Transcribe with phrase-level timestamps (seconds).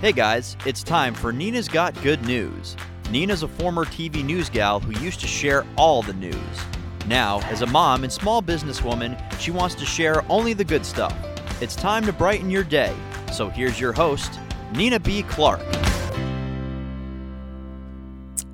[0.00, 2.74] Hey guys, it's time for Nina's Got Good News.
[3.10, 6.34] Nina's a former TV news gal who used to share all the news.
[7.06, 11.14] Now, as a mom and small businesswoman, she wants to share only the good stuff.
[11.60, 12.96] It's time to brighten your day.
[13.30, 14.40] So here's your host,
[14.74, 15.22] Nina B.
[15.24, 15.60] Clark.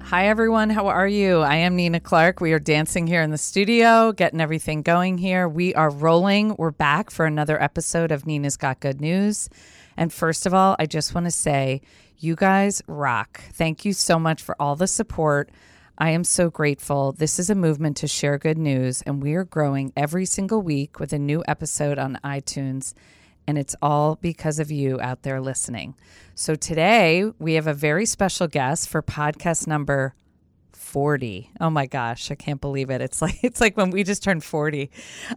[0.03, 0.71] Hi, everyone.
[0.71, 1.43] How are you?
[1.43, 2.41] I am Nina Clark.
[2.41, 5.49] We are dancing here in the studio, getting everything going here.
[5.49, 6.57] We are rolling.
[6.57, 9.49] We're back for another episode of Nina's Got Good News.
[9.97, 11.81] And first of all, I just want to say,
[12.19, 13.41] you guys rock.
[13.53, 15.51] Thank you so much for all the support.
[15.99, 17.13] I am so grateful.
[17.13, 21.01] This is a movement to share good news, and we are growing every single week
[21.01, 22.93] with a new episode on iTunes.
[23.47, 25.95] And it's all because of you out there listening.
[26.35, 30.15] So today we have a very special guest for podcast number
[30.87, 31.51] 40.
[31.61, 33.01] Oh my gosh, I can't believe it.
[33.01, 34.91] It's like it's like when we just turned 40.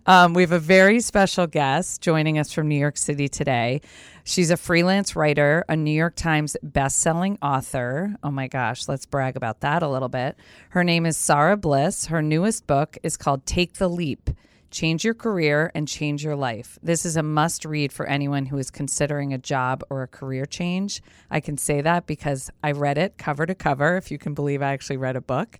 [0.05, 3.81] Um, we have a very special guest joining us from New York City today.
[4.23, 8.15] She's a freelance writer, a New York Times best-selling author.
[8.21, 10.37] Oh my gosh, let's brag about that a little bit.
[10.69, 12.05] Her name is Sarah Bliss.
[12.05, 14.29] Her newest book is called Take the Leap
[14.71, 16.77] Change Your Career and Change Your Life.
[16.83, 20.45] This is a must read for anyone who is considering a job or a career
[20.45, 21.01] change.
[21.31, 24.61] I can say that because I read it cover to cover, if you can believe
[24.61, 25.59] I actually read a book.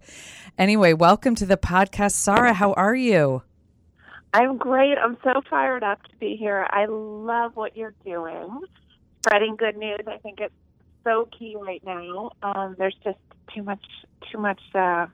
[0.58, 2.12] Anyway, welcome to the podcast.
[2.12, 3.42] Sarah, how are you?
[4.34, 4.98] I'm great.
[4.98, 6.68] I'm so fired up to be here.
[6.70, 8.62] I love what you're doing.
[9.26, 10.02] Spreading good news.
[10.08, 10.54] I think it's
[11.04, 12.32] so key right now.
[12.44, 13.18] Um, there's just
[13.56, 13.84] too much,
[14.32, 14.62] too much.
[14.76, 15.08] Uh,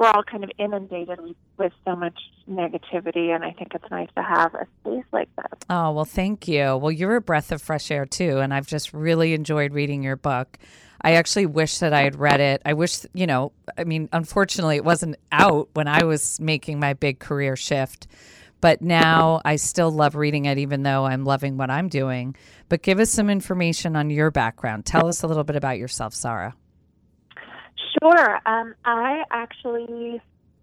[0.00, 1.20] we're all kind of inundated
[1.58, 2.18] with so much
[2.50, 5.60] negativity, and I think it's nice to have a space like this.
[5.68, 6.78] Oh, well, thank you.
[6.78, 10.16] Well, you're a breath of fresh air, too, and I've just really enjoyed reading your
[10.16, 10.56] book.
[11.02, 12.62] I actually wish that I had read it.
[12.64, 16.94] I wish, you know, I mean, unfortunately, it wasn't out when I was making my
[16.94, 18.06] big career shift.
[18.62, 22.36] But now I still love reading it, even though I'm loving what I'm doing.
[22.70, 24.86] But give us some information on your background.
[24.86, 26.54] Tell us a little bit about yourself, Sarah.
[27.98, 28.40] Sure.
[28.46, 30.20] Um, I actually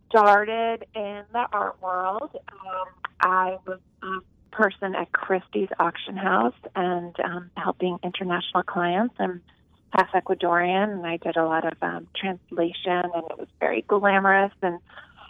[0.09, 2.29] started in the art world.
[2.33, 2.87] Um,
[3.19, 4.19] I was a
[4.51, 9.15] person at Christie's auction house and um, helping international clients.
[9.19, 9.41] I'm
[9.91, 14.53] half Ecuadorian, and I did a lot of um, translation, and it was very glamorous
[14.61, 14.79] and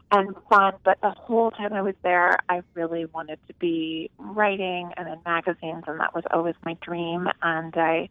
[0.09, 0.73] and fun.
[0.85, 5.19] But the whole time I was there, I really wanted to be writing and in
[5.25, 7.27] magazines, and that was always my dream.
[7.41, 8.09] And I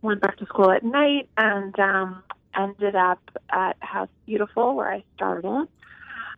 [0.00, 2.22] went back to school at night and um,
[2.58, 3.20] ended up
[3.50, 5.68] at House Beautiful, where I started.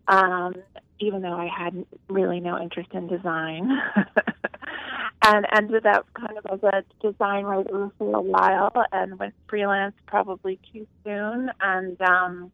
[0.08, 0.54] Um,
[1.00, 3.70] even though I had really no interest in design,
[5.22, 9.94] and ended up kind of as a design writer for a while, and went freelance
[10.06, 12.52] probably too soon, and um,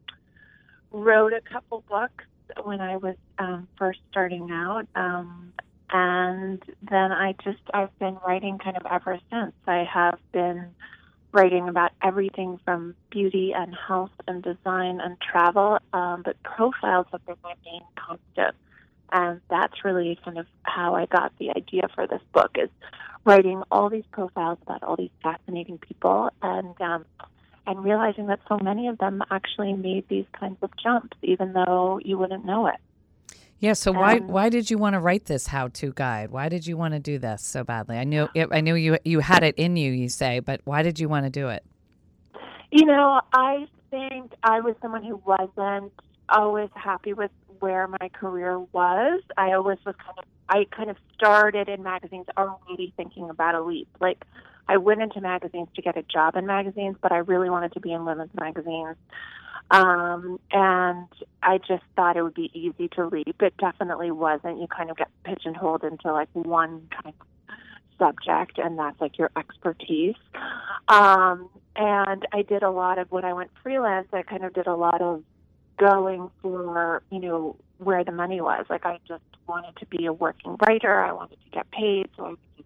[0.90, 2.24] wrote a couple books
[2.64, 4.86] when I was um, first starting out.
[4.94, 5.52] Um,
[5.90, 9.52] and then I just, I've been writing kind of ever since.
[9.66, 10.68] I have been
[11.32, 17.25] writing about everything from beauty and health and design and travel, um, but profiles have
[17.26, 18.54] been my main constant.
[19.12, 22.71] And that's really kind of how I got the idea for this book is
[23.25, 27.04] writing all these profiles about all these fascinating people and um,
[27.66, 32.00] and realizing that so many of them actually made these kinds of jumps, even though
[32.04, 32.76] you wouldn't know it.
[33.62, 33.74] Yeah.
[33.74, 36.32] So why um, why did you want to write this how to guide?
[36.32, 37.96] Why did you want to do this so badly?
[37.96, 39.92] I knew I knew you you had it in you.
[39.92, 41.64] You say, but why did you want to do it?
[42.72, 45.92] You know, I think I was someone who wasn't
[46.28, 47.30] always happy with
[47.60, 49.22] where my career was.
[49.36, 53.62] I always was kind of I kind of started in magazines already thinking about a
[53.62, 53.88] leap.
[54.00, 54.24] Like
[54.68, 57.80] I went into magazines to get a job in magazines, but I really wanted to
[57.80, 58.96] be in women's magazines.
[59.70, 61.08] Um, and
[61.42, 63.40] I just thought it would be easy to leap.
[63.40, 64.60] It definitely wasn't.
[64.60, 67.56] You kind of get pigeonholed into like one kind of
[67.98, 70.16] subject, and that's like your expertise.
[70.88, 74.66] Um, and I did a lot of when I went freelance, I kind of did
[74.66, 75.22] a lot of
[75.78, 78.66] going for, you know, where the money was.
[78.68, 81.00] Like I just wanted to be a working writer.
[81.00, 82.62] I wanted to get paid, so I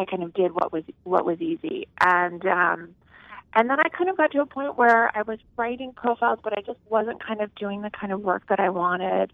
[0.00, 2.94] I kind of did what was what was easy, and um,
[3.54, 6.56] and then I kind of got to a point where I was writing profiles, but
[6.56, 9.32] I just wasn't kind of doing the kind of work that I wanted.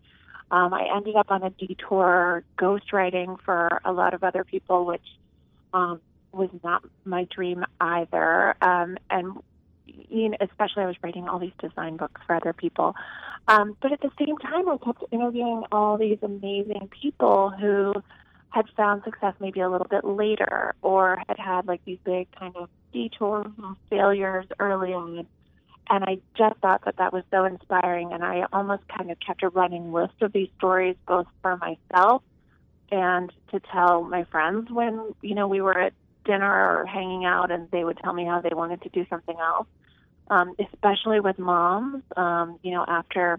[0.50, 5.06] Um, I ended up on a detour ghostwriting for a lot of other people, which
[5.74, 6.00] um,
[6.32, 8.56] was not my dream either.
[8.62, 9.38] Um, and
[9.86, 12.94] you know, especially I was writing all these design books for other people.
[13.48, 17.94] Um, but at the same time, I kept interviewing all these amazing people who
[18.56, 22.56] had found success maybe a little bit later or had had like these big kind
[22.56, 25.26] of detours and failures early on.
[25.90, 28.14] And I just thought that that was so inspiring.
[28.14, 32.22] And I almost kind of kept a running list of these stories, both for myself
[32.90, 35.92] and to tell my friends when, you know, we were at
[36.24, 39.36] dinner or hanging out, and they would tell me how they wanted to do something
[39.38, 39.66] else.
[40.28, 43.38] Um, especially with moms, um, you know, after,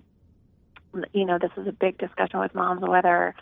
[1.12, 3.36] you know, this is a big discussion with moms whether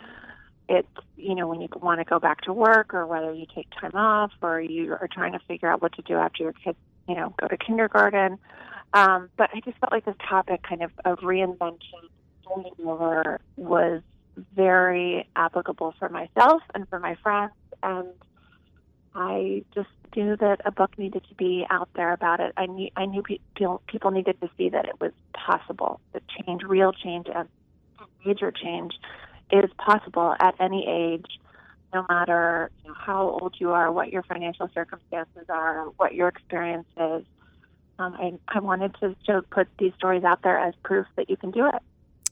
[0.68, 3.68] it's, you know, when you want to go back to work or whether you take
[3.80, 6.78] time off or you are trying to figure out what to do after your kids,
[7.08, 8.38] you know, go to kindergarten.
[8.92, 12.08] Um, but I just felt like this topic kind of of reinvention,
[12.42, 14.02] starting over, was
[14.54, 17.52] very applicable for myself and for my friends.
[17.82, 18.08] And
[19.14, 22.52] I just knew that a book needed to be out there about it.
[22.56, 26.00] I knew I knew people people needed to see that it was possible.
[26.12, 27.48] That change, real change, and
[28.24, 28.94] major change,
[29.50, 31.38] is possible at any age,
[31.94, 36.28] no matter you know, how old you are, what your financial circumstances are, what your
[36.28, 37.24] experience is.
[37.98, 41.36] Um, I, I wanted to, to put these stories out there as proof that you
[41.36, 41.82] can do it.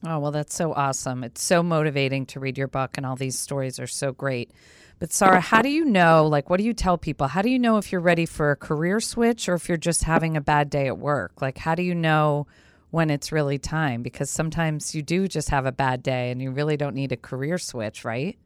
[0.07, 1.25] Oh, well, that's so awesome.
[1.25, 4.51] It's so motivating to read your book, and all these stories are so great.
[4.99, 6.27] But, Sarah, how do you know?
[6.27, 7.29] Like, what do you tell people?
[7.29, 10.05] How do you know if you're ready for a career switch or if you're just
[10.05, 11.41] having a bad day at work?
[11.41, 12.47] Like, how do you know
[12.95, 14.03] when it's really time?
[14.03, 17.17] Because sometimes you do just have a bad day and you really don't need a
[17.17, 18.39] career switch, right?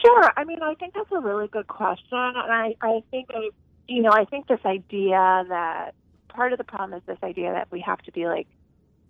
[0.00, 0.30] Sure.
[0.36, 2.06] I mean, I think that's a really good question.
[2.12, 3.28] And I, I think,
[3.88, 5.90] you know, I think this idea that
[6.28, 8.46] part of the problem is this idea that we have to be like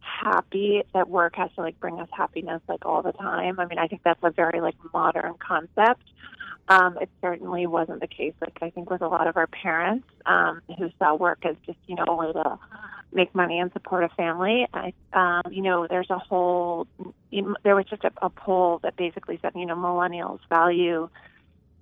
[0.00, 3.60] happy that work has to like bring us happiness like all the time.
[3.60, 6.04] I mean, I think that's a very like modern concept.
[6.70, 8.32] Um, it certainly wasn't the case.
[8.40, 11.78] Like I think with a lot of our parents um, who saw work as just
[11.86, 12.58] you know a way to
[13.12, 14.66] make money and support a family.
[14.72, 16.86] I, um, you know, there's a whole.
[17.30, 21.08] There was just a, a poll that basically said you know millennials value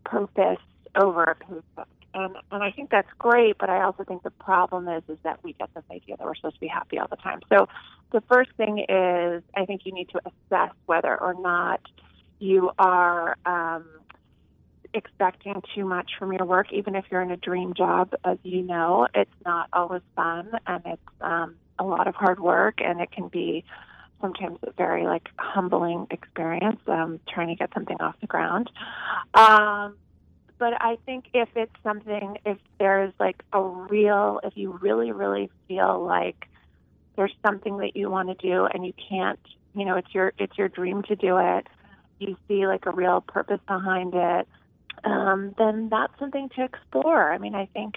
[0.05, 0.59] purpose
[0.95, 3.57] over a paycheck and and I think that's great.
[3.59, 6.35] But I also think the problem is is that we get this idea that we're
[6.35, 7.41] supposed to be happy all the time.
[7.49, 7.69] So
[8.13, 11.81] the first thing is I think you need to assess whether or not
[12.39, 13.85] you are um,
[14.95, 18.15] expecting too much from your work, even if you're in a dream job.
[18.25, 22.81] As you know, it's not always fun, and it's um, a lot of hard work,
[22.81, 23.65] and it can be
[24.21, 28.71] sometimes a very like humbling experience um, trying to get something off the ground.
[29.35, 29.95] Um,
[30.59, 35.51] but I think if it's something, if there's like a real, if you really, really
[35.69, 36.49] feel like
[37.17, 39.39] there's something that you want to do and you can't,
[39.75, 41.67] you know, it's your it's your dream to do it.
[42.19, 44.49] You see like a real purpose behind it.
[45.09, 47.33] Um, then that's something to explore.
[47.33, 47.97] I mean, I think,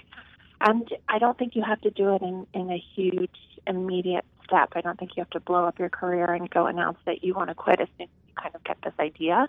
[0.60, 3.36] and I don't think you have to do it in in a huge
[3.66, 4.70] immediate step.
[4.74, 7.34] I don't think you have to blow up your career and go announce that you
[7.34, 9.48] want to quit as soon as you kind of get this idea.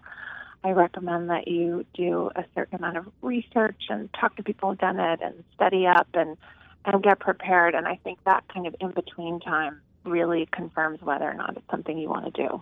[0.64, 4.80] I recommend that you do a certain amount of research and talk to people who've
[4.80, 6.38] done it and study up and
[6.86, 7.76] and get prepared.
[7.76, 11.70] And I think that kind of in between time really confirms whether or not it's
[11.72, 12.62] something you want to do.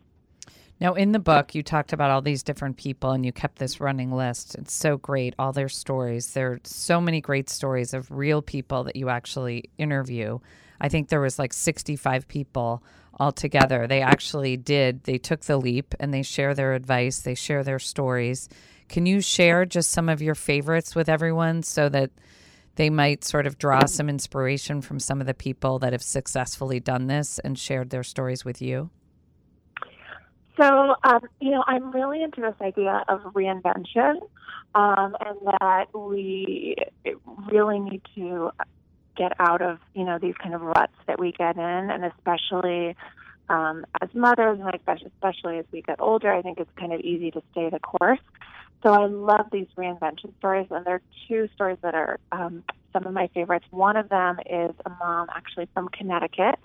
[0.82, 3.80] Now, in the book, you talked about all these different people and you kept this
[3.80, 4.56] running list.
[4.56, 6.34] It's so great, all their stories.
[6.34, 10.40] There are so many great stories of real people that you actually interview.
[10.82, 12.82] I think there was like 65 people
[13.20, 13.86] altogether.
[13.86, 15.04] They actually did.
[15.04, 18.50] They took the leap and they share their advice, they share their stories.
[18.90, 22.10] Can you share just some of your favorites with everyone so that
[22.74, 26.80] they might sort of draw some inspiration from some of the people that have successfully
[26.80, 28.90] done this and shared their stories with you?
[30.58, 34.16] So, um, you know, I'm really into this idea of reinvention
[34.76, 36.76] um, and that we
[37.52, 38.52] really need to
[39.18, 42.96] get out of you know these kind of ruts that we get in, and especially
[43.50, 47.32] um, as mothers, and especially as we get older, I think it's kind of easy
[47.32, 48.20] to stay the course.
[48.84, 53.06] So I love these reinvention stories, and there are two stories that are um, some
[53.06, 53.66] of my favorites.
[53.70, 56.56] One of them is a mom actually from Connecticut.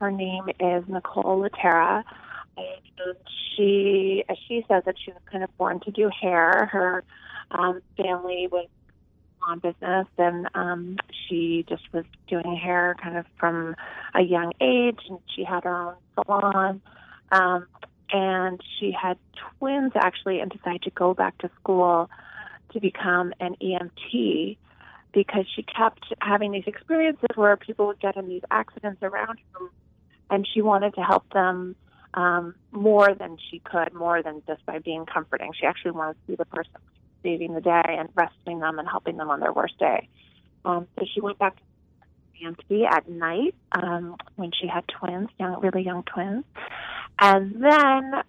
[0.00, 2.02] Her name is Nicole Laterra.
[3.56, 6.68] She, as she says, that she was kind of born to do hair.
[6.72, 7.04] Her
[7.50, 8.68] um, family was
[9.38, 13.74] salon business, and um, she just was doing hair kind of from
[14.14, 16.80] a young age, and she had her own salon.
[17.32, 17.66] Um,
[18.12, 19.18] and she had
[19.58, 22.10] twins actually, and decided to go back to school
[22.72, 24.56] to become an EMT
[25.12, 29.66] because she kept having these experiences where people would get in these accidents around her,
[30.30, 31.76] and she wanted to help them
[32.14, 35.52] um, more than she could, more than just by being comforting.
[35.58, 36.74] She actually wanted to be the person
[37.22, 40.08] saving the day and rescuing them and helping them on their worst day.
[40.64, 41.62] Um, so she went back to
[42.44, 46.44] EMT at night um, when she had twins, young, really young twins.
[47.18, 48.22] And then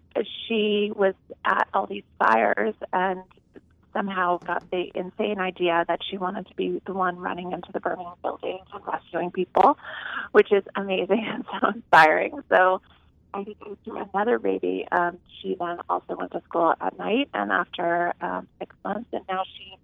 [0.48, 3.22] she was at all these fires and
[3.94, 7.80] somehow got the insane idea that she wanted to be the one running into the
[7.80, 9.78] burning buildings and rescuing people,
[10.34, 12.40] which is amazing and so inspiring.
[12.50, 12.82] So
[13.36, 14.88] I think it was through another baby.
[14.92, 19.24] Um, she then also went to school at night, and after um, six months, and
[19.28, 19.78] now she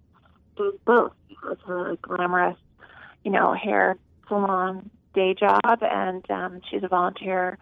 [0.56, 1.12] does both.
[1.46, 2.56] Has her glamorous,
[3.24, 3.96] you know, hair
[4.28, 7.58] salon day job, and um, she's a volunteer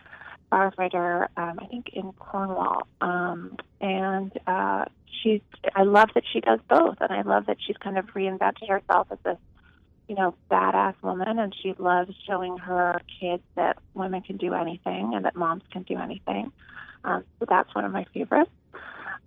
[0.52, 2.86] firefighter, um, I think in Cornwall.
[3.00, 4.84] Um, and uh,
[5.22, 5.40] she's,
[5.74, 9.08] I love that she does both, and I love that she's kind of reinvented herself
[9.10, 9.38] as this,
[10.10, 15.12] you know, badass woman, and she loves showing her kids that women can do anything
[15.14, 16.50] and that moms can do anything.
[17.04, 18.50] Um, so that's one of my favorites.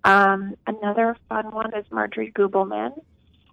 [0.04, 3.00] Um, another fun one is Marjorie Gubelmann,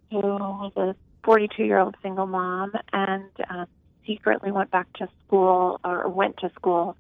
[0.09, 3.65] who was a 42 year old single mom and uh,
[4.05, 6.97] secretly went back to school or went to school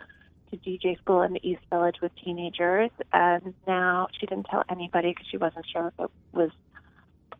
[0.49, 2.91] to DJ school in the East Village with teenagers.
[3.11, 6.51] And now she didn't tell anybody because she wasn't sure if it was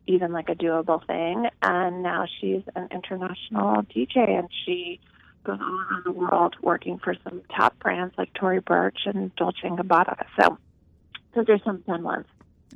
[0.08, 1.48] even like a doable thing.
[1.62, 5.00] And now she's an international DJ and she
[5.44, 9.62] goes all around the world working for some top brands like Tory Burch and Dolce
[9.62, 10.26] & Gabbana.
[10.40, 10.58] So
[11.34, 12.26] those are some fun ones.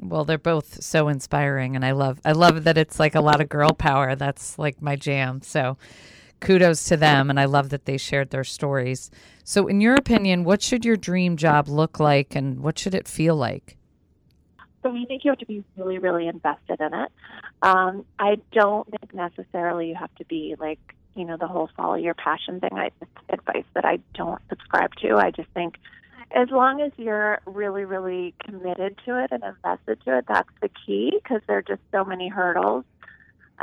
[0.01, 3.39] Well, they're both so inspiring, and I love I love that it's like a lot
[3.39, 4.15] of girl power.
[4.15, 5.41] That's like my jam.
[5.41, 5.77] So,
[6.41, 9.09] kudos to them, and I love that they shared their stories.
[9.45, 13.07] So, in your opinion, what should your dream job look like, and what should it
[13.07, 13.77] feel like?
[14.85, 17.11] So, I think you have to be really, really invested in it.
[17.63, 20.79] Um, I don't think necessarily you have to be like
[21.15, 22.69] you know the whole follow your passion thing.
[22.73, 22.91] I
[23.29, 25.15] advice that I don't subscribe to.
[25.15, 25.77] I just think
[26.35, 30.69] as long as you're really, really committed to it and invested to it, that's the
[30.85, 32.83] key because there are just so many hurdles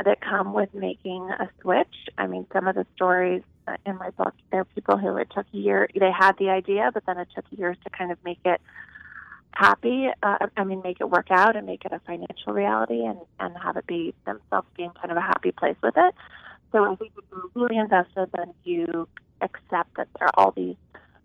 [0.03, 1.95] that come with making a switch.
[2.17, 3.43] I mean, some of the stories
[3.85, 6.89] in my book, there are people who it took a year, they had the idea,
[6.93, 8.59] but then it took years to kind of make it
[9.55, 10.07] happy.
[10.21, 13.55] Uh, I mean, make it work out and make it a financial reality and, and
[13.57, 16.15] have it be themselves being kind of a happy place with it.
[16.71, 19.07] So if you're really invested, then you
[19.41, 20.75] accept that there are all these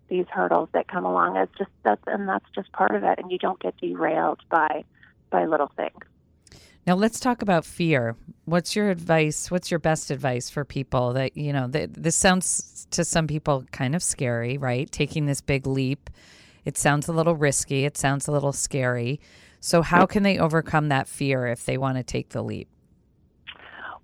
[0.09, 1.37] these hurdles that come along.
[1.37, 4.83] It's just that's and that's just part of it, and you don't get derailed by
[5.29, 5.99] by little things.
[6.87, 8.15] Now let's talk about fear.
[8.45, 9.51] What's your advice?
[9.51, 11.67] What's your best advice for people that you know?
[11.67, 14.89] That this sounds to some people kind of scary, right?
[14.91, 16.09] Taking this big leap.
[16.65, 17.85] It sounds a little risky.
[17.85, 19.19] It sounds a little scary.
[19.59, 22.67] So how can they overcome that fear if they want to take the leap?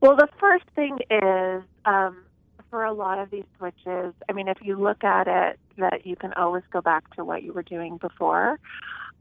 [0.01, 2.25] Well, the first thing is um,
[2.69, 6.15] for a lot of these switches, I mean, if you look at it, that you
[6.15, 8.59] can always go back to what you were doing before,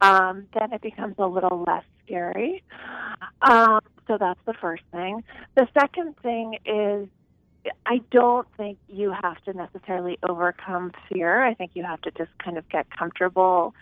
[0.01, 2.63] um, then it becomes a little less scary.
[3.43, 5.23] Um, so that's the first thing.
[5.55, 7.09] The second thing is
[7.87, 11.43] I don't think you have to necessarily overcome fear.
[11.45, 13.75] I think you have to just kind of get comfortable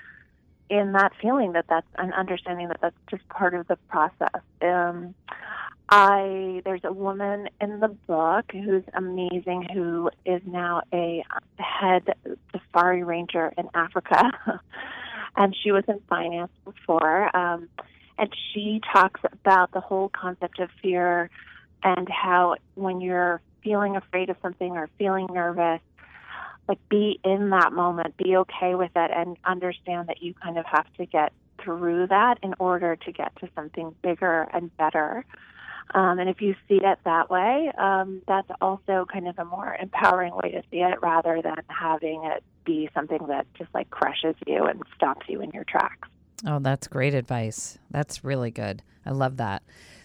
[0.71, 4.41] in that feeling that that's an understanding that that's just part of the process.
[4.61, 5.15] Um,
[5.89, 11.23] I there's a woman in the book who's amazing who is now a
[11.59, 12.15] head
[12.53, 14.31] safari ranger in Africa,
[15.37, 17.37] and she was in finance before.
[17.37, 17.69] Um,
[18.19, 21.29] and she talks about the whole concept of fear
[21.83, 25.81] and how when you're feeling afraid of something or feeling nervous,
[26.69, 30.65] like be in that moment, be okay with it, and understand that you kind of
[30.67, 35.25] have to get through that in order to get to something bigger and better.
[35.95, 39.77] Um, and if you see it that way, um, that's also kind of a more
[39.81, 44.37] empowering way to see it rather than having it be something that just like crushes
[44.47, 46.09] you and stops you in your tracks.
[46.47, 47.79] Oh, that's great advice.
[47.91, 48.83] That's really good.
[49.05, 49.63] I love that.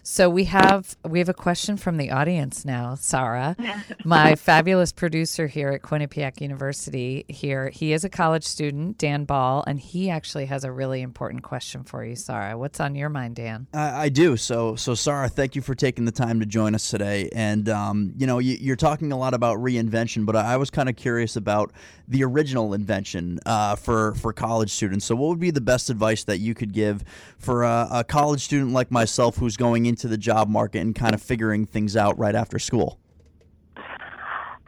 [0.09, 3.57] So we have we have a question from the audience now, Sarah,
[4.05, 7.25] my fabulous producer here at Quinnipiac University.
[7.27, 11.43] Here, he is a college student, Dan Ball, and he actually has a really important
[11.43, 12.57] question for you, Sarah.
[12.57, 13.67] What's on your mind, Dan?
[13.73, 14.37] I, I do.
[14.37, 17.29] So, so Sarah, thank you for taking the time to join us today.
[17.35, 20.87] And um, you know, you, are talking a lot about reinvention, but I was kind
[20.87, 21.73] of curious about
[22.07, 25.05] the original invention uh, for for college students.
[25.05, 27.03] So, what would be the best advice that you could give
[27.37, 30.95] for a, a college student like myself who's going into into the job market and
[30.95, 32.99] kind of figuring things out right after school?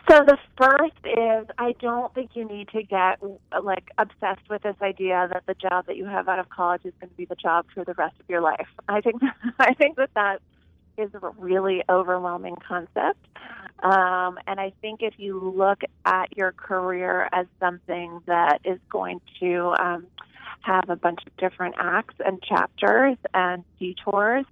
[0.10, 3.22] So the first is I don't think you need to get
[3.64, 6.94] like obsessed with this idea that the job that you have out of college is
[7.00, 8.68] going to be the job for the rest of your life.
[8.88, 9.22] I think
[9.60, 10.42] I think that that
[10.98, 13.24] is a really overwhelming concept.
[13.84, 19.22] Um, and I think if you look at your career as something that is going
[19.40, 20.08] to um,
[20.62, 24.46] have a bunch of different acts and chapters and detours,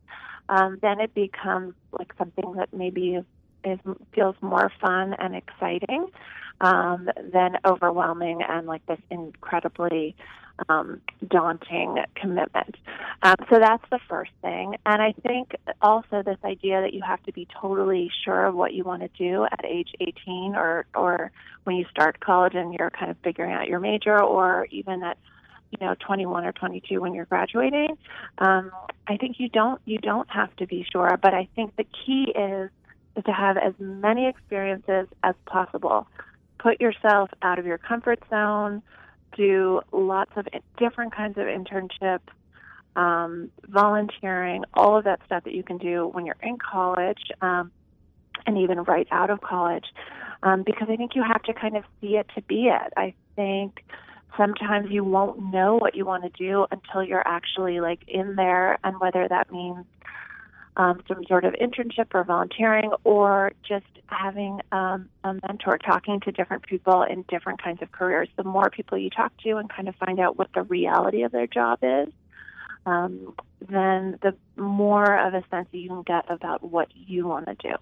[0.50, 3.26] um, then it becomes like something that maybe is,
[3.64, 3.80] is
[4.14, 6.08] feels more fun and exciting
[6.62, 10.16] um, than overwhelming and like this incredibly
[10.70, 12.76] um, daunting commitment.
[13.22, 14.76] Um, so that's the first thing.
[14.86, 18.74] And I think also this idea that you have to be totally sure of what
[18.74, 21.32] you want to do at age 18 or, or
[21.64, 25.18] when you start college and you're kind of figuring out your major or even at
[25.72, 27.98] you know 21 or 22 when you're graduating.
[28.38, 28.72] Um,
[29.08, 32.34] i think you don't you don't have to be sure but i think the key
[32.36, 32.70] is
[33.16, 36.08] is to have as many experiences as possible.
[36.60, 38.84] Put yourself out of your comfort zone
[39.36, 40.48] do lots of
[40.78, 42.20] different kinds of internships
[42.96, 47.72] um, volunteering all of that stuff that you can do when you're in college um,
[48.46, 49.86] and even right out of college
[50.44, 52.94] um, because i think you have to kind of see it to be it.
[52.96, 53.84] I think
[54.36, 58.78] sometimes you won't know what you want to do until you're actually like in there
[58.84, 59.86] and whether that means
[60.76, 66.32] um, some sort of internship or volunteering or just having um, a mentor talking to
[66.32, 68.30] different people in different kinds of careers.
[68.36, 71.32] The more people you talk to and kind of find out what the reality of
[71.32, 72.10] their job is
[72.88, 73.34] um,
[73.70, 77.76] then the more of a sense you can get about what you want to do.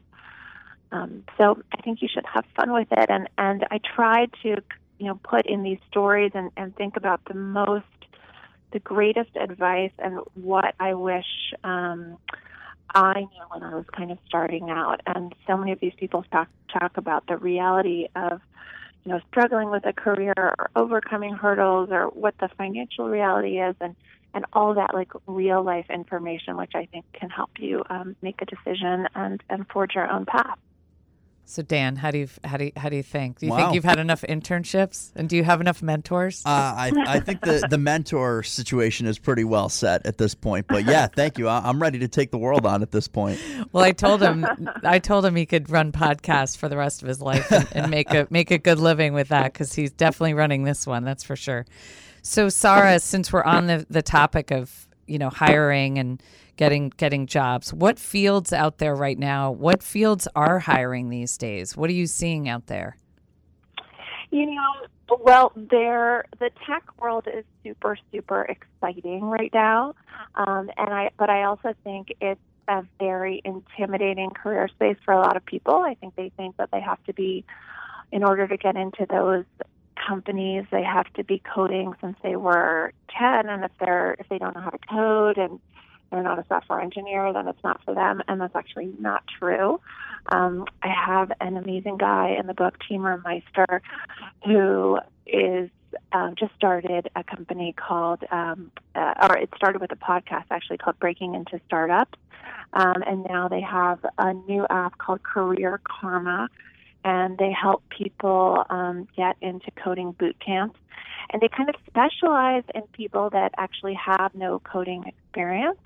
[0.92, 4.62] Um, so I think you should have fun with it and and I tried to
[4.98, 7.86] you know put in these stories and, and think about the most
[8.72, 11.26] the greatest advice and what I wish
[11.64, 12.18] um,
[12.94, 15.02] I knew when I was kind of starting out.
[15.06, 18.42] And so many of these people talk talk about the reality of
[19.04, 23.76] you know struggling with a career or overcoming hurdles or what the financial reality is
[23.80, 23.96] and
[24.34, 28.42] and all that like real life information which I think can help you um, make
[28.42, 30.58] a decision and and forge your own path.
[31.48, 33.40] So Dan, how do you how do you, how do you think?
[33.40, 33.58] Do you Wow.
[33.58, 36.42] think you've had enough internships, and do you have enough mentors?
[36.46, 40.66] Uh, I, I think the, the mentor situation is pretty well set at this point.
[40.68, 41.48] But yeah, thank you.
[41.48, 43.40] I, I'm ready to take the world on at this point.
[43.72, 44.46] well, I told him
[44.84, 47.92] I told him he could run podcasts for the rest of his life and, and
[47.92, 51.04] make a make a good living with that because he's definitely running this one.
[51.04, 51.66] That's for sure.
[52.24, 56.22] So, Sarah, since we're on the the topic of you know hiring and
[56.58, 59.52] getting getting jobs, what fields out there right now?
[59.52, 61.76] What fields are hiring these days?
[61.76, 62.98] What are you seeing out there?
[64.32, 69.96] You know, well, there the tech world is super super exciting right now,
[70.36, 75.20] um, and I but I also think it's a very intimidating career space for a
[75.20, 75.76] lot of people.
[75.76, 77.46] I think they think that they have to be,
[78.12, 79.46] in order to get into those
[80.08, 84.38] companies, they have to be coding since they were ten, and if they're if they
[84.38, 85.60] don't know how to code and
[86.12, 89.80] they're not a software engineer, then it's not for them, and that's actually not true.
[90.32, 93.82] Um, I have an amazing guy in the book, Timur Meyster,
[94.46, 95.70] who is
[96.12, 100.78] um, just started a company called, um, uh, or it started with a podcast actually
[100.78, 102.18] called Breaking Into Startups.
[102.74, 106.50] Um, and now they have a new app called Career Karma,
[107.06, 110.78] and they help people um, get into coding boot camps.
[111.32, 115.78] And they kind of specialize in people that actually have no coding experience.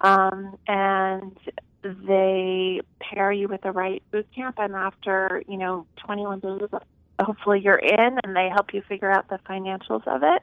[0.00, 1.36] Um, and
[1.82, 6.68] they pair you with the right boot camp, and after you know 21 days,
[7.20, 10.42] hopefully you're in, and they help you figure out the financials of it,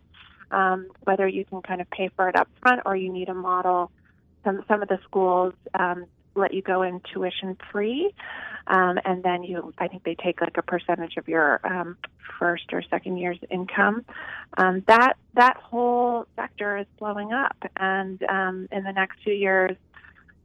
[0.52, 3.34] um, whether you can kind of pay for it up front or you need a
[3.34, 3.92] model.
[4.44, 8.14] Some some of the schools um, let you go in tuition free,
[8.68, 11.98] um, and then you I think they take like a percentage of your um,
[12.40, 14.06] first or second year's income.
[14.58, 19.76] Um, that that whole sector is blowing up, and um, in the next few years,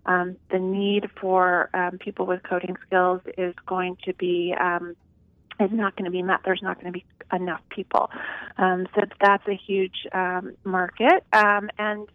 [0.06, 4.96] um, the need for um, people with coding skills is going to be um,
[5.60, 6.40] is not going to be met.
[6.44, 8.10] There's not going to be enough people,
[8.58, 11.24] um, so that's a huge um, market.
[11.32, 12.08] Um, and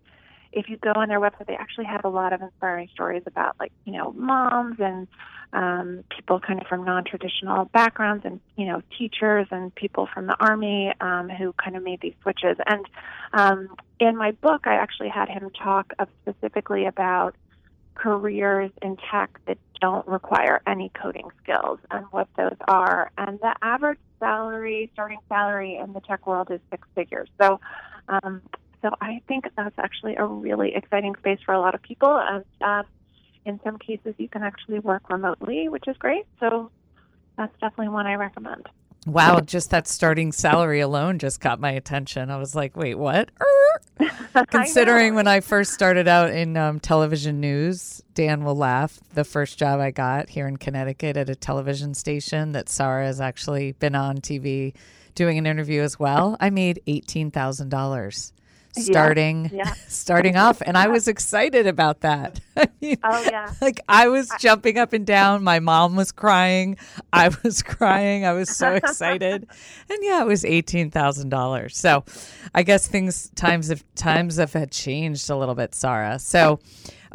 [0.52, 3.56] if you go on their website, they actually have a lot of inspiring stories about
[3.60, 5.08] like you know moms and
[5.54, 10.36] um, people kind of from non-traditional backgrounds, and you know teachers and people from the
[10.40, 12.58] army um, who kind of made these switches.
[12.66, 12.86] And
[13.34, 17.36] um, in my book, I actually had him talk of specifically about
[17.96, 23.12] careers in tech that don't require any coding skills and what those are.
[23.18, 27.30] And the average salary, starting salary in the tech world is six figures.
[27.40, 27.60] So,
[28.10, 28.42] um,
[28.82, 32.16] so I think that's actually a really exciting space for a lot of people.
[32.18, 32.86] And um,
[33.46, 36.26] in some cases, you can actually work remotely, which is great.
[36.40, 36.70] So
[37.38, 38.68] that's definitely one I recommend.
[39.06, 42.30] Wow, just that starting salary alone just caught my attention.
[42.30, 43.30] I was like, wait, what?
[44.50, 49.00] Considering when I first started out in um, television news, Dan will laugh.
[49.14, 53.22] The first job I got here in Connecticut at a television station that Sarah has
[53.22, 54.76] actually been on TV
[55.16, 58.32] doing an interview as well, I made $18,000
[58.86, 59.74] starting yeah.
[59.88, 62.40] starting off and I was excited about that.
[62.58, 63.52] I mean, Oh, yeah.
[63.62, 65.44] like I was jumping up and down.
[65.44, 66.78] My mom was crying.
[67.14, 68.26] I was crying.
[68.26, 69.48] I was so excited.
[69.90, 71.78] and yeah, it was eighteen thousand dollars.
[71.78, 72.04] So
[72.54, 76.20] I guess things times have times have had changed a little bit, Sarah.
[76.20, 76.60] So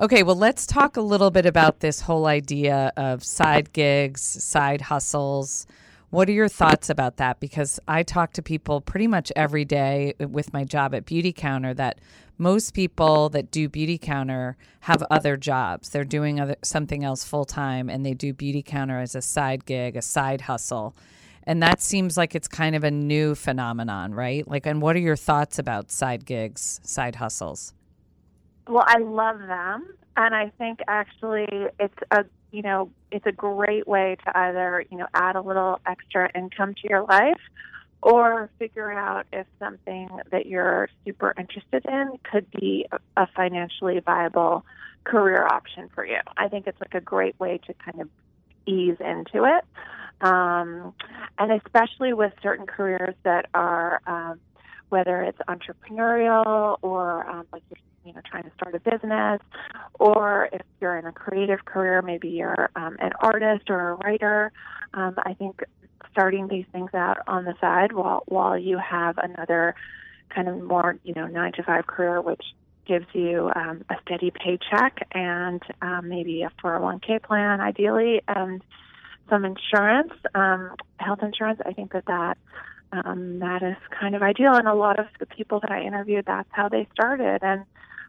[0.00, 4.80] okay, well let's talk a little bit about this whole idea of side gigs, side
[4.80, 5.66] hustles.
[6.12, 7.40] What are your thoughts about that?
[7.40, 11.72] Because I talk to people pretty much every day with my job at Beauty Counter
[11.72, 12.02] that
[12.36, 15.88] most people that do Beauty Counter have other jobs.
[15.88, 19.64] They're doing other, something else full time and they do Beauty Counter as a side
[19.64, 20.94] gig, a side hustle.
[21.44, 24.46] And that seems like it's kind of a new phenomenon, right?
[24.46, 27.72] Like, and what are your thoughts about side gigs, side hustles?
[28.68, 29.94] Well, I love them.
[30.16, 31.48] And I think actually
[31.80, 35.80] it's a, you know, it's a great way to either, you know, add a little
[35.86, 37.40] extra income to your life
[38.02, 44.64] or figure out if something that you're super interested in could be a financially viable
[45.04, 46.18] career option for you.
[46.36, 48.08] I think it's like a great way to kind of
[48.66, 49.64] ease into it.
[50.20, 50.94] Um,
[51.38, 54.40] and especially with certain careers that are, um,
[54.88, 59.40] whether it's entrepreneurial or um, like you're you know trying to start a business,
[59.98, 64.52] or if you're in a creative career, maybe you're um, an artist or a writer.
[64.94, 65.62] Um, I think
[66.10, 69.74] starting these things out on the side while while you have another
[70.28, 72.42] kind of more you know nine to five career, which
[72.86, 78.62] gives you um, a steady paycheck and um, maybe a 401k plan, ideally, and
[79.30, 81.60] some insurance, um, health insurance.
[81.64, 82.38] I think that that
[82.92, 84.54] um, that is kind of ideal.
[84.54, 87.38] And a lot of the people that I interviewed, that's how they started.
[87.42, 87.64] And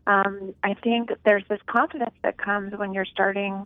[0.08, 3.66] um, I think there's this confidence that comes when you're starting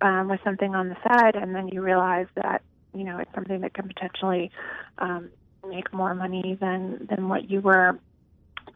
[0.00, 2.62] um, with something on the side, and then you realize that
[2.94, 4.50] you know it's something that can potentially
[4.98, 5.30] um,
[5.68, 7.98] make more money than than what you were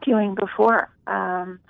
[0.03, 0.91] doing before.
[1.07, 1.61] Um,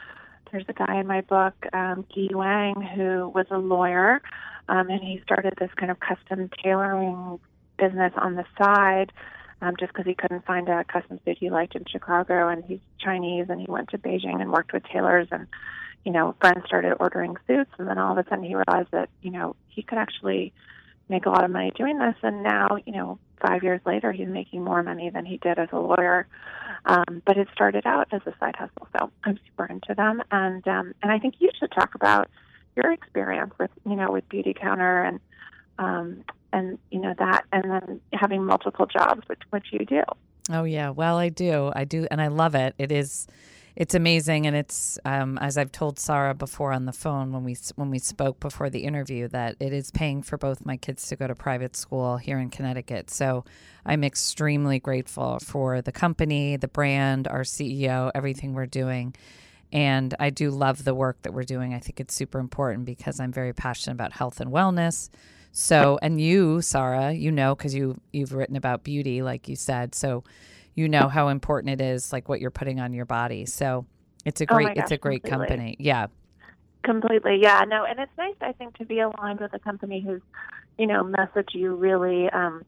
[0.51, 4.21] there's a guy in my book, um, Wang, who was a lawyer,
[4.69, 7.38] um, and he started this kind of custom tailoring
[7.79, 9.12] business on the side
[9.62, 12.81] um, just because he couldn't find a custom suit he liked in Chicago, and he's
[12.99, 15.46] Chinese, and he went to Beijing and worked with tailors, and
[16.05, 19.11] you know, friends started ordering suits, and then all of a sudden he realized that
[19.23, 20.53] you know he could actually
[21.09, 24.29] make a lot of money doing this, and now you know, five years later, he's
[24.29, 26.27] making more money than he did as a lawyer.
[26.87, 30.66] Um, but it started out as a side hustle, so I'm super into them, and
[30.66, 32.31] um, and I think you should talk about
[32.77, 35.20] your experience with you know with Beauty Counter and
[35.79, 40.03] um, and you know that and then having multiple jobs which which you do.
[40.51, 40.91] Oh yeah.
[40.91, 41.73] Well i do.
[41.75, 42.75] I do and i love it.
[42.79, 43.27] It is
[43.77, 47.57] it's amazing and it's um, as i've told sarah before on the phone when we
[47.77, 51.17] when we spoke before the interview that it is paying for both my kids to
[51.17, 53.11] go to private school here in connecticut.
[53.11, 53.45] So
[53.87, 59.15] i'm extremely grateful for the company the brand our ceo everything we're doing.
[59.73, 61.73] And i do love the work that we're doing.
[61.75, 65.11] I think it's super important because i'm very passionate about health and wellness
[65.53, 69.95] so, and you, Sarah, you know, because you you've written about beauty, like you said,
[69.95, 70.25] so
[70.75, 73.47] you know how important it is, like what you're putting on your body.
[73.47, 73.87] So,
[74.25, 75.47] it's a oh great, gosh, it's a great completely.
[75.49, 75.77] company.
[75.79, 76.07] Yeah,
[76.85, 77.39] completely.
[77.41, 80.23] Yeah, no, and it's nice, I think, to be aligned with a company whose,
[80.79, 82.65] you know, message you really, um,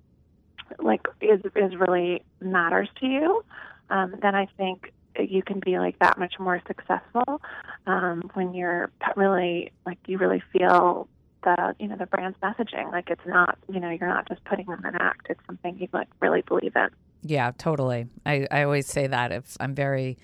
[0.79, 3.45] like, is is really matters to you.
[3.90, 7.40] Um, then I think you can be like that much more successful
[7.87, 11.09] um, when you're really like you really feel
[11.42, 12.90] the you know the brand's messaging.
[12.92, 15.26] Like it's not you know you're not just putting on an act.
[15.31, 16.88] It's something you like really believe in.
[17.22, 18.07] Yeah, totally.
[18.26, 20.18] I I always say that if I'm very.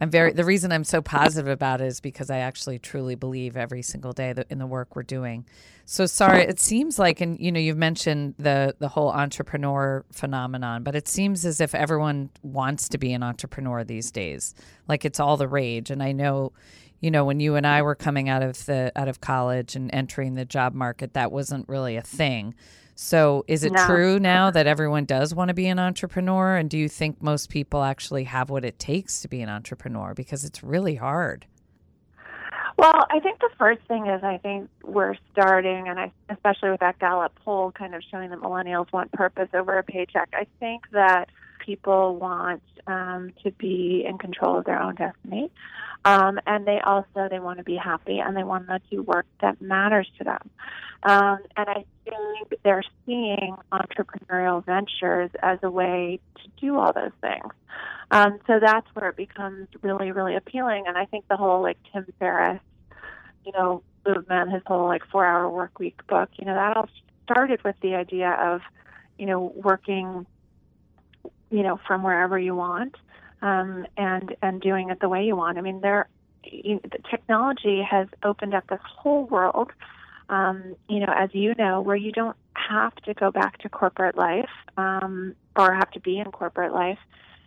[0.00, 0.32] I'm very.
[0.32, 4.12] The reason I'm so positive about it is because I actually truly believe every single
[4.12, 5.46] day that in the work we're doing.
[5.86, 10.82] So, sorry, it seems like, and you know, you've mentioned the the whole entrepreneur phenomenon,
[10.82, 14.54] but it seems as if everyone wants to be an entrepreneur these days.
[14.86, 16.52] Like it's all the rage, and I know
[17.00, 19.90] you know, when you and I were coming out of the out of college and
[19.94, 22.54] entering the job market, that wasn't really a thing.
[22.98, 23.86] So, is it No.
[23.86, 26.56] true now that everyone does want to be an entrepreneur?
[26.56, 30.14] And do you think most people actually have what it takes to be an entrepreneur?
[30.14, 31.44] Because it's really hard.
[32.78, 36.80] Well, I think the first thing is I think we're starting, and I, especially with
[36.80, 40.30] that Gallup poll kind of showing that millennials want purpose over a paycheck.
[40.32, 41.28] I think that
[41.66, 45.50] people want um, to be in control of their own destiny,
[46.04, 49.26] um, and they also they want to be happy and they want to do work
[49.42, 50.50] that matters to them.
[51.02, 57.12] Um, and I think they're seeing entrepreneurial ventures as a way to do all those
[57.20, 57.52] things.
[58.10, 60.84] Um, so that's where it becomes really, really appealing.
[60.86, 62.60] And I think the whole like Tim Ferriss,
[63.44, 66.88] you know, movement, his whole like four hour work week book, you know, that all
[67.24, 68.60] started with the idea of,
[69.18, 70.26] you know, working,
[71.56, 72.94] you know, from wherever you want,
[73.40, 75.56] um, and and doing it the way you want.
[75.56, 76.06] I mean, there,
[76.44, 79.70] you, the technology has opened up this whole world,
[80.28, 84.18] um, you know, as you know, where you don't have to go back to corporate
[84.18, 86.98] life um, or have to be in corporate life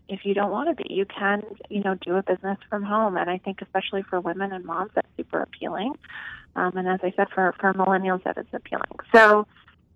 [0.07, 0.91] if you don't want to be.
[0.91, 4.51] You can, you know, do a business from home, and I think especially for women
[4.51, 5.93] and moms, that's super appealing.
[6.55, 8.97] Um, and as I said, for for millennials, that is appealing.
[9.13, 9.45] So,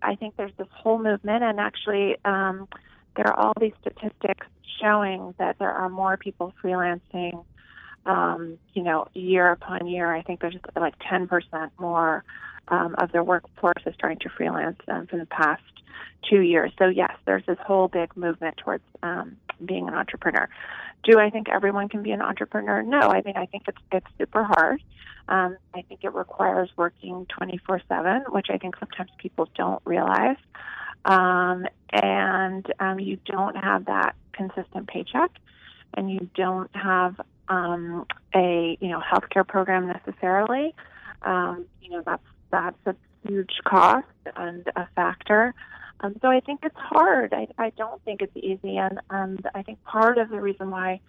[0.04, 2.67] I think there's this whole movement, and actually, um,
[3.15, 4.47] there are all these statistics
[4.82, 7.45] showing that there are more people freelancing.
[8.06, 12.23] Um, you know, year upon year, I think there's like 10% more
[12.67, 15.62] um, of their workforce is trying to freelance um, for the past
[16.30, 16.71] two years.
[16.78, 20.49] So yes, there's this whole big movement towards um, being an entrepreneur.
[21.04, 22.82] Do I think everyone can be an entrepreneur?
[22.82, 22.99] No.
[22.99, 24.82] I mean, I think it's it's super hard.
[25.28, 30.38] Um, I think it requires working 24/7, which I think sometimes people don't realize.
[31.06, 35.32] Um, and um, you don't have that consistent paycheck,
[35.93, 40.73] and you don't have um, a you know healthcare program necessarily.
[41.21, 45.53] Um, you know that's that's a huge cost and a factor.
[45.99, 47.34] Um, so I think it's hard.
[47.34, 50.99] I, I don't think it's easy, and and I think part of the reason why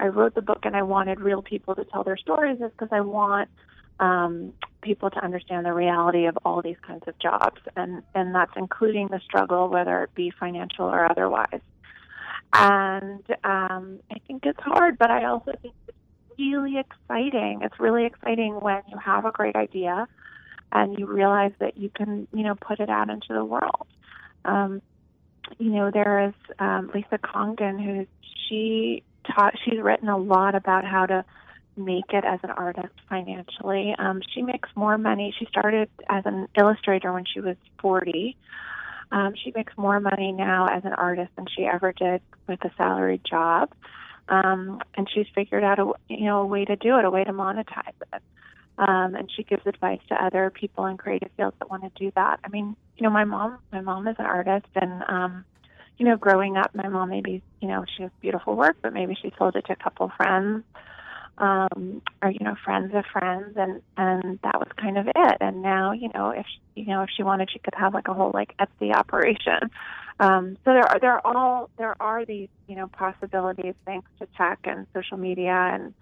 [0.00, 2.88] I wrote the book and I wanted real people to tell their stories is because
[2.90, 3.48] I want
[4.02, 8.52] um, people to understand the reality of all these kinds of jobs, and and that's
[8.56, 11.60] including the struggle, whether it be financial or otherwise.
[12.52, 15.98] And um, I think it's hard, but I also think it's
[16.38, 17.60] really exciting.
[17.62, 20.06] It's really exciting when you have a great idea
[20.72, 23.86] and you realize that you can, you know, put it out into the world.
[24.44, 24.82] Um,
[25.58, 28.06] you know, there is um, Lisa Congdon, who
[28.48, 29.02] she
[29.34, 29.54] taught.
[29.64, 31.24] She's written a lot about how to
[31.76, 33.94] make it as an artist financially.
[33.98, 35.34] Um, she makes more money.
[35.38, 38.36] She started as an illustrator when she was 40.
[39.10, 42.70] Um, she makes more money now as an artist than she ever did with a
[42.76, 43.70] salaried job.
[44.28, 47.24] Um, and she's figured out a you know a way to do it, a way
[47.24, 48.22] to monetize it.
[48.78, 52.10] Um, and she gives advice to other people in creative fields that want to do
[52.14, 52.40] that.
[52.42, 55.44] I mean, you know, my mom, my mom is an artist, and um,
[55.98, 59.16] you know, growing up, my mom maybe, you know, she has beautiful work, but maybe
[59.20, 60.64] she sold it to a couple friends,
[61.38, 65.36] um, or you know, friends of friends, and and that was kind of it.
[65.40, 68.14] And now, you know, if you know, if she wanted, she could have like a
[68.14, 69.70] whole like Etsy operation.
[70.20, 74.26] Um, so there are there are all there are these you know possibilities thanks to
[74.36, 75.94] tech and social media and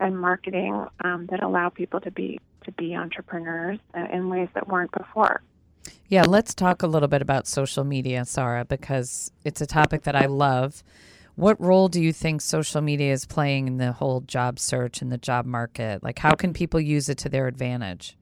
[0.00, 3.78] and marketing um, that allow people to be to be entrepreneurs
[4.12, 5.42] in ways that weren't before.
[6.08, 10.14] Yeah, let's talk a little bit about social media, Sarah, because it's a topic that
[10.14, 10.82] I love.
[11.36, 15.12] What role do you think social media is playing in the whole job search and
[15.12, 16.02] the job market?
[16.02, 18.16] Like, how can people use it to their advantage?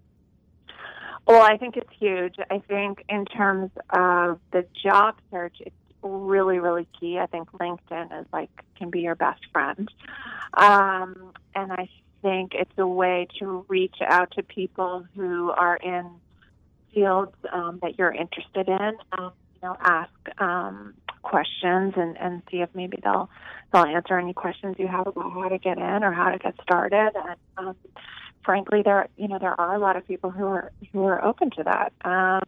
[1.27, 2.35] Well, I think it's huge.
[2.51, 7.19] I think in terms of the job search, it's really, really key.
[7.19, 9.89] I think LinkedIn is like can be your best friend,
[10.55, 11.89] um, and I
[12.21, 16.11] think it's a way to reach out to people who are in
[16.93, 18.93] fields um, that you're interested in.
[19.13, 20.95] Um, you know, ask um,
[21.25, 23.29] questions and, and see if maybe they'll
[23.73, 26.55] they'll answer any questions you have about how to get in or how to get
[26.63, 27.13] started.
[27.17, 27.77] And um,
[28.45, 31.51] frankly, there you know there are a lot of people who are who are open
[31.53, 31.93] to that.
[32.05, 32.43] Um,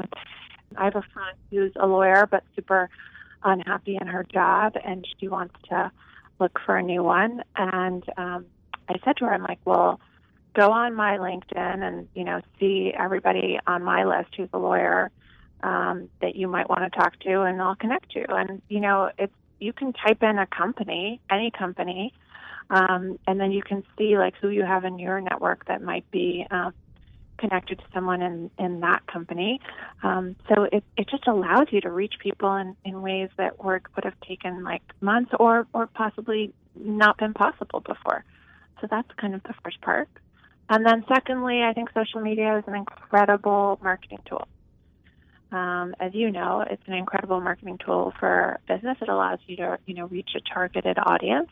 [0.77, 2.89] I have a friend who's a lawyer but super
[3.43, 5.91] unhappy in her job and she wants to
[6.39, 7.43] look for a new one.
[7.55, 8.47] And um,
[8.89, 10.01] I said to her, I'm like, well,
[10.55, 15.11] go on my LinkedIn and you know see everybody on my list who's a lawyer
[15.62, 18.25] um, that you might want to talk to, and I'll connect you.
[18.29, 22.12] And you know, it's you can type in a company, any company,
[22.71, 26.11] um, and then you can see like who you have in your network that might
[26.11, 26.71] be uh,
[27.38, 29.61] connected to someone in, in that company.
[30.03, 33.90] Um, so it, it just allows you to reach people in, in ways that work
[33.95, 38.25] would have taken like months or, or possibly not been possible before.
[38.81, 40.09] So that's kind of the first part.
[40.69, 44.49] And then secondly, I think social media is an incredible marketing tool.
[45.57, 48.99] Um, as you know, it's an incredible marketing tool for business.
[49.01, 51.49] It allows you to, you know, reach a targeted audience.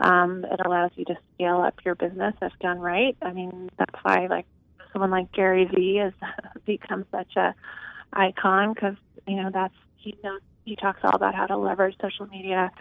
[0.00, 3.16] Um, it allows you to scale up your business if done right.
[3.22, 4.46] I mean, that's why like
[4.92, 6.12] someone like Gary Vee has
[6.66, 7.54] become such a
[8.12, 8.96] icon because
[9.28, 12.72] you know that's he knows he talks all about how to leverage social media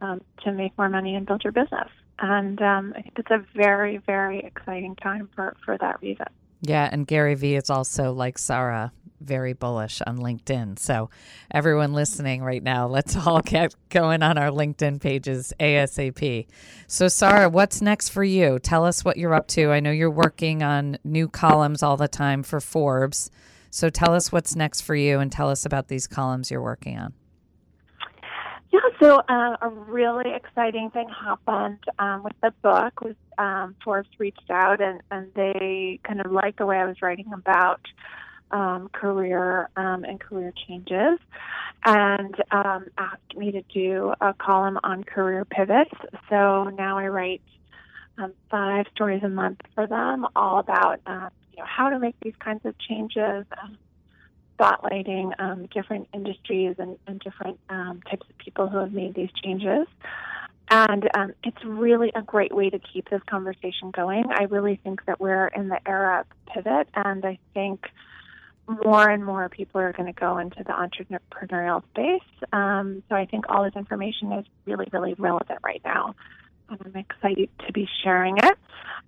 [0.00, 1.88] um, to make more money and build your business.
[2.18, 6.26] And um, I think it's a very very exciting time for for that reason.
[6.62, 10.78] Yeah, and Gary Vee is also like Sarah, very bullish on LinkedIn.
[10.78, 11.10] So,
[11.50, 16.46] everyone listening right now, let's all get going on our LinkedIn pages ASAP.
[16.86, 18.58] So, Sarah, what's next for you?
[18.58, 19.70] Tell us what you're up to.
[19.70, 23.30] I know you're working on new columns all the time for Forbes.
[23.70, 26.98] So, tell us what's next for you and tell us about these columns you're working
[26.98, 27.14] on.
[28.72, 34.08] Yeah, so uh, a really exciting thing happened um, with the book was um, Forbes
[34.18, 37.82] reached out and, and they kind of liked the way I was writing about
[38.52, 41.18] um, career um, and career changes
[41.84, 45.94] and um, asked me to do a column on career pivots.
[46.28, 47.42] So now I write
[48.18, 52.14] um, five stories a month for them, all about uh, you know how to make
[52.22, 53.78] these kinds of changes, um,
[54.58, 59.30] spotlighting um, different industries and, and different um, types of people who have made these
[59.42, 59.86] changes.
[60.70, 64.24] And um, it's really a great way to keep this conversation going.
[64.30, 67.86] I really think that we're in the era of pivot, and I think
[68.84, 72.48] more and more people are going to go into the entrepreneurial space.
[72.52, 76.14] Um, so I think all this information is really, really relevant right now.
[76.68, 78.58] And I'm excited to be sharing it.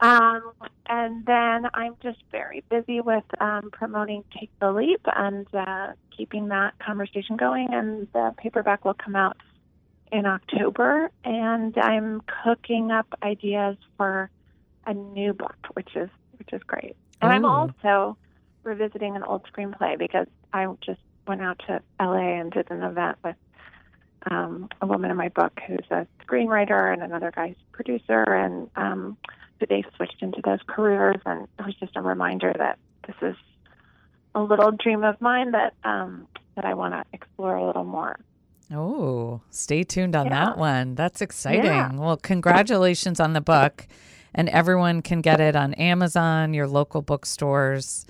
[0.00, 0.52] Um,
[0.86, 6.48] and then I'm just very busy with um, promoting Take the Leap and uh, keeping
[6.48, 7.72] that conversation going.
[7.72, 9.36] And the paperback will come out
[10.12, 11.10] in October.
[11.24, 14.30] And I'm cooking up ideas for
[14.86, 16.96] a new book, which is which is great.
[17.22, 18.16] And I'm also
[18.64, 23.18] revisiting an old screenplay because I just went out to LA and did an event
[23.24, 23.36] with
[24.30, 29.16] um, a woman in my book who's a screenwriter and another guy's producer, and um,
[29.68, 33.36] they switched into those careers, and it was just a reminder that this is
[34.34, 38.18] a little dream of mine that um, that I want to explore a little more.
[38.72, 40.46] Oh, stay tuned on Yeah.
[40.46, 40.94] that one.
[40.94, 41.64] That's exciting.
[41.64, 41.92] Yeah.
[41.94, 43.86] Well, congratulations on the book.
[44.36, 48.04] And everyone can get it on Amazon, your local bookstores.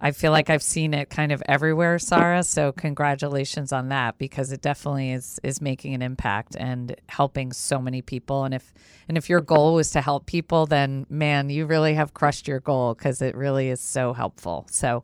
[0.00, 2.42] I feel like I've seen it kind of everywhere, Sara.
[2.42, 7.80] So congratulations on that because it definitely is is making an impact and helping so
[7.80, 8.44] many people.
[8.44, 8.72] And if
[9.08, 12.60] and if your goal was to help people, then man, you really have crushed your
[12.60, 14.66] goal because it really is so helpful.
[14.70, 15.02] So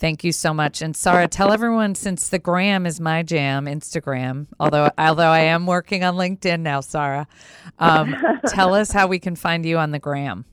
[0.00, 0.80] Thank you so much.
[0.80, 5.66] And Sara, tell everyone since the gram is my jam, Instagram, although although I am
[5.66, 7.26] working on LinkedIn now, Sara.
[7.78, 10.46] Um, tell us how we can find you on the gram.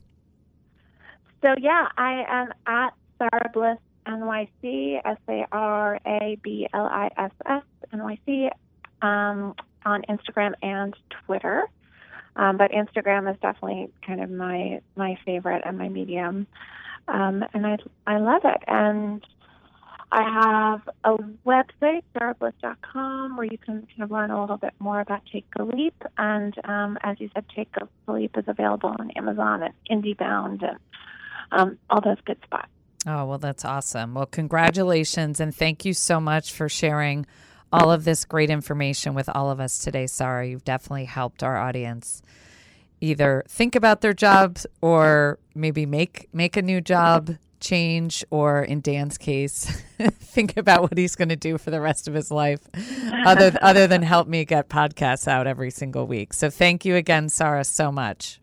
[1.40, 7.10] So yeah, I am at Sara Bliss NYC, S A R A B L I
[7.16, 8.50] S S NYC,
[9.02, 9.54] um,
[9.84, 10.94] on Instagram and
[11.26, 11.64] Twitter.
[12.36, 16.46] Um, but Instagram is definitely kind of my my favorite and my medium,
[17.08, 18.62] um, and I I love it.
[18.66, 19.26] And
[20.10, 25.00] I have a website, sarabliss.com, where you can kind of learn a little bit more
[25.00, 26.02] about Take a Leap.
[26.16, 30.78] And um, as you said, Take a Leap is available on Amazon and IndieBound and
[31.52, 32.68] um, all those good spots.
[33.06, 34.14] Oh, well, that's awesome.
[34.14, 37.26] Well, congratulations and thank you so much for sharing
[37.72, 40.46] all of this great information with all of us today, Sara.
[40.46, 42.22] You've definitely helped our audience
[43.00, 48.80] either think about their jobs or maybe make make a new job change or in
[48.80, 49.66] Dan's case
[50.20, 52.60] think about what he's going to do for the rest of his life
[53.24, 56.32] other other than help me get podcasts out every single week.
[56.32, 58.40] So thank you again Sara so much.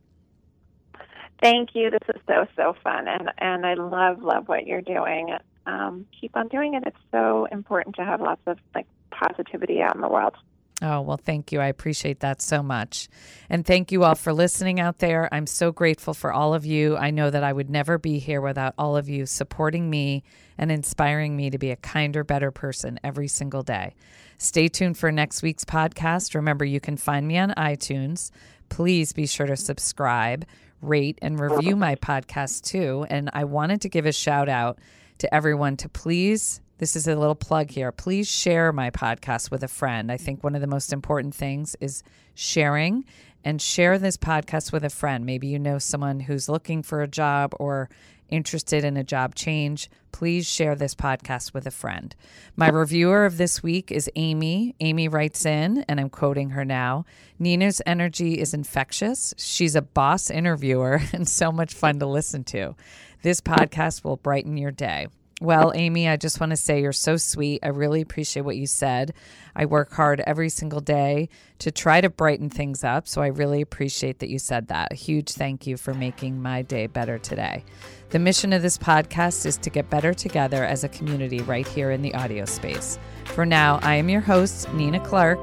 [1.45, 1.91] Thank you.
[1.91, 5.29] This is so so fun, and and I love love what you're doing.
[5.67, 6.81] Um, keep on doing it.
[6.87, 10.33] It's so important to have lots of like positivity out in the world.
[10.81, 11.61] Oh, well, thank you.
[11.61, 13.09] I appreciate that so much.
[13.47, 15.29] And thank you all for listening out there.
[15.31, 16.97] I'm so grateful for all of you.
[16.97, 20.23] I know that I would never be here without all of you supporting me
[20.57, 23.93] and inspiring me to be a kinder, better person every single day.
[24.37, 26.35] Stay tuned for next week's podcast.
[26.35, 28.31] Remember, you can find me on iTunes.
[28.69, 30.45] Please be sure to subscribe,
[30.87, 33.05] rate, and review my podcast too.
[33.09, 34.79] And I wanted to give a shout out
[35.19, 37.91] to everyone to please this is a little plug here.
[37.93, 40.11] Please share my podcast with a friend.
[40.11, 43.05] I think one of the most important things is sharing
[43.45, 45.25] and share this podcast with a friend.
[45.25, 47.89] Maybe you know someone who's looking for a job or
[48.29, 49.89] interested in a job change.
[50.11, 52.15] Please share this podcast with a friend.
[52.55, 54.75] My reviewer of this week is Amy.
[54.79, 57.05] Amy writes in, and I'm quoting her now
[57.37, 59.33] Nina's energy is infectious.
[59.37, 62.75] She's a boss interviewer and so much fun to listen to.
[63.21, 65.07] This podcast will brighten your day.
[65.45, 67.59] Well, Amy, I just want to say you're so sweet.
[67.61, 69.13] I really appreciate what you said.
[69.55, 71.29] I work hard every single day
[71.59, 73.07] to try to brighten things up.
[73.07, 74.91] So I really appreciate that you said that.
[74.91, 77.63] A huge thank you for making my day better today.
[78.09, 81.91] The mission of this podcast is to get better together as a community right here
[81.91, 82.97] in the audio space.
[83.25, 85.39] For now, I am your host, Nina Clark.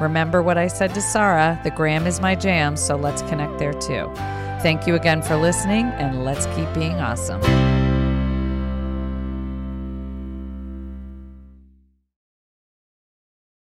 [0.00, 3.74] Remember what I said to Sara the gram is my jam, so let's connect there
[3.74, 4.10] too.
[4.62, 7.71] Thank you again for listening, and let's keep being awesome.